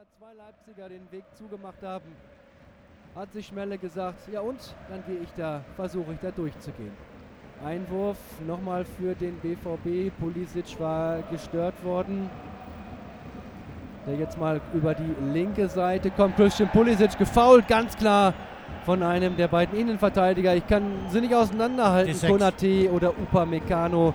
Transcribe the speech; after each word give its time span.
da 0.00 0.06
zwei 0.18 0.32
Leipziger 0.32 0.88
den 0.88 1.12
Weg 1.12 1.24
zugemacht 1.36 1.82
haben, 1.82 2.06
hat 3.14 3.30
sich 3.34 3.48
Schmelle 3.48 3.76
gesagt, 3.76 4.32
ja 4.32 4.40
und, 4.40 4.74
dann 4.88 5.04
gehe 5.06 5.18
ich 5.22 5.28
da, 5.36 5.60
versuche 5.76 6.14
ich 6.14 6.18
da 6.20 6.30
durchzugehen. 6.30 6.92
Einwurf 7.62 8.16
nochmal 8.46 8.86
für 8.86 9.14
den 9.14 9.34
BVB. 9.40 10.10
Pulisic 10.18 10.80
war 10.80 11.20
gestört 11.30 11.84
worden. 11.84 12.30
Der 14.06 14.14
jetzt 14.14 14.38
mal 14.38 14.62
über 14.72 14.94
die 14.94 15.14
linke 15.34 15.68
Seite 15.68 16.10
kommt. 16.10 16.34
Christian 16.36 16.70
Pulisic 16.70 17.18
gefault, 17.18 17.68
ganz 17.68 17.94
klar 17.94 18.32
von 18.86 19.02
einem 19.02 19.36
der 19.36 19.48
beiden 19.48 19.78
Innenverteidiger. 19.78 20.54
Ich 20.54 20.66
kann 20.66 21.10
sie 21.10 21.20
nicht 21.20 21.34
auseinanderhalten, 21.34 22.18
Konate 22.26 22.90
oder 22.90 23.10
Upamecano. 23.10 24.14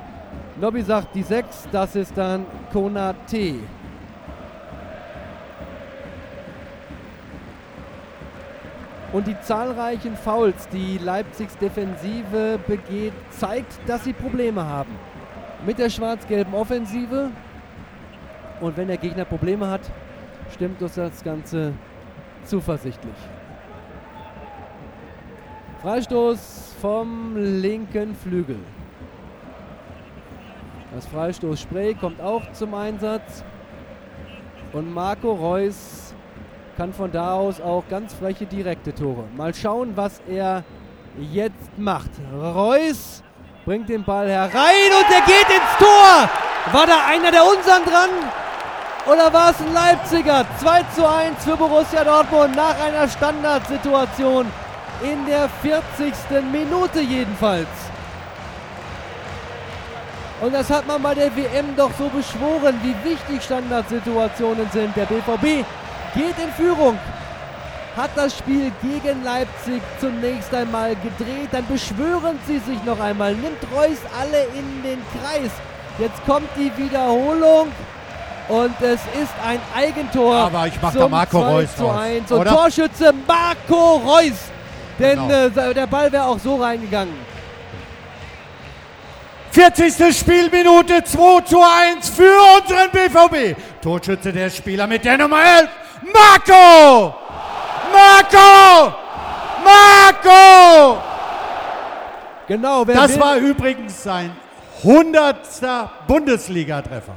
Nobby 0.59 0.81
sagt 0.81 1.13
die 1.13 1.21
6, 1.21 1.67
das 1.71 1.95
ist 1.95 2.17
dann 2.17 2.43
Konate. 2.71 3.59
Und 9.15 9.27
die 9.27 9.39
zahlreichen 9.39 10.17
Fouls, 10.17 10.67
die 10.67 10.97
Leipzigs 10.97 11.57
Defensive 11.57 12.59
begeht, 12.67 13.13
zeigt, 13.29 13.79
dass 13.87 14.03
sie 14.03 14.11
Probleme 14.11 14.65
haben. 14.65 14.91
Mit 15.65 15.79
der 15.79 15.89
schwarz-gelben 15.89 16.53
Offensive. 16.53 17.31
Und 18.59 18.75
wenn 18.75 18.89
der 18.89 18.97
Gegner 18.97 19.23
Probleme 19.23 19.69
hat, 19.69 19.79
stimmt 20.53 20.81
uns 20.81 20.95
das 20.95 21.23
Ganze 21.23 21.71
zuversichtlich. 22.43 23.15
Freistoß 25.81 26.75
vom 26.81 27.37
linken 27.37 28.15
Flügel. 28.15 28.59
Das 30.93 31.05
Freistoßspray 31.05 31.93
kommt 31.93 32.19
auch 32.19 32.51
zum 32.51 32.73
Einsatz. 32.73 33.45
Und 34.73 34.93
Marco 34.93 35.31
Reus 35.31 35.94
kann 36.77 36.93
von 36.93 37.11
da 37.11 37.33
aus 37.33 37.61
auch 37.61 37.83
ganz 37.89 38.13
freche 38.13 38.45
direkte 38.45 38.93
Tore. 38.93 39.23
Mal 39.35 39.53
schauen, 39.53 39.93
was 39.95 40.21
er 40.27 40.63
jetzt 41.31 41.77
macht. 41.77 42.09
Reus 42.33 43.23
bringt 43.65 43.89
den 43.89 44.03
Ball 44.03 44.29
herein 44.29 44.51
und 44.51 45.13
er 45.13 45.21
geht 45.25 45.49
ins 45.49 45.77
Tor. 45.79 46.29
War 46.71 46.87
da 46.87 47.05
einer 47.07 47.31
der 47.31 47.43
unseren 47.43 47.83
dran? 47.85 48.09
Oder 49.05 49.31
war 49.31 49.51
es 49.51 49.61
ein 49.61 49.73
Leipziger? 49.73 50.45
2 50.59 50.83
zu 50.95 51.07
1 51.07 51.43
für 51.43 51.55
Borussia 51.55 52.03
Dortmund 52.03 52.55
nach 52.55 52.75
einer 52.83 53.07
Standardsituation 53.07 54.47
in 55.03 55.25
der 55.27 55.47
40. 55.61 56.13
Minute 56.51 57.01
jedenfalls. 57.01 57.67
Und 60.41 60.53
das 60.53 60.69
hat 60.69 60.85
man 60.87 61.01
bei 61.01 61.13
der 61.13 61.35
WM 61.35 61.75
doch 61.77 61.91
so 61.97 62.09
beschworen, 62.09 62.79
wie 62.83 63.09
wichtig 63.09 63.41
Standardsituationen 63.43 64.69
sind. 64.71 64.95
Der 64.95 65.05
BVB 65.05 65.65
geht 66.15 66.37
in 66.43 66.51
Führung, 66.53 66.97
hat 67.95 68.11
das 68.15 68.37
Spiel 68.37 68.71
gegen 68.81 69.23
Leipzig 69.23 69.81
zunächst 69.99 70.53
einmal 70.53 70.95
gedreht, 70.95 71.49
dann 71.51 71.67
beschwören 71.67 72.39
sie 72.47 72.59
sich 72.59 72.83
noch 72.83 72.99
einmal, 72.99 73.33
nimmt 73.35 73.63
Reus 73.73 73.99
alle 74.19 74.43
in 74.57 74.83
den 74.83 74.99
Kreis. 75.21 75.51
Jetzt 75.97 76.25
kommt 76.25 76.49
die 76.57 76.71
Wiederholung 76.75 77.67
und 78.49 78.81
es 78.81 78.99
ist 79.21 79.33
ein 79.45 79.59
Eigentor. 79.75 80.35
Aber 80.35 80.67
ich 80.67 80.81
mache 80.81 80.97
da 80.97 81.07
Marco 81.07 81.39
Reus 81.39 81.75
zu 81.75 81.89
1. 81.89 82.31
Und 82.31 82.47
Torschütze 82.47 83.13
Marco 83.27 83.95
Reus. 83.97 84.51
Denn 84.99 85.27
genau. 85.27 85.69
äh, 85.69 85.73
der 85.73 85.87
Ball 85.87 86.11
wäre 86.11 86.25
auch 86.25 86.39
so 86.39 86.55
reingegangen. 86.55 87.13
40. 89.55 90.13
Spielminute 90.13 91.01
2 91.01 91.41
zu 91.45 91.61
1 91.61 92.09
für 92.09 92.29
unseren 92.59 92.91
BVB. 92.91 93.57
Torschütze 93.81 94.33
der 94.33 94.49
Spieler 94.49 94.85
mit 94.85 95.05
der 95.05 95.17
Nummer 95.17 95.37
11. 95.37 95.69
Marco! 96.13 97.15
Marco! 97.93 98.97
Marco! 99.63 101.01
Genau, 102.49 102.85
wer 102.85 102.95
Das 102.95 103.17
war 103.17 103.37
übrigens 103.37 104.03
sein 104.03 104.35
100. 104.83 105.37
Bundesliga-Treffer. 106.05 107.15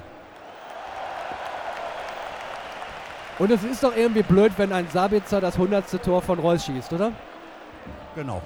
Und 3.41 3.51
es 3.51 3.65
ist 3.65 3.83
doch 3.83 3.97
irgendwie 3.97 4.23
blöd, 4.23 4.53
wenn 4.59 4.73
ein 4.73 4.87
Sabitzer 4.93 5.41
das 5.41 5.55
100. 5.55 6.01
Tor 6.05 6.23
von 6.23 6.39
Reus 6.39 6.65
schießt, 6.65 6.93
oder? 6.93 7.11
Genau. 8.15 8.41